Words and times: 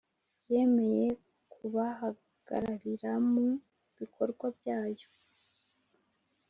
Yemeye 0.53 1.05
kubahagarariramu 1.53 3.45
bikorwa 3.97 4.45
byabo. 4.57 5.05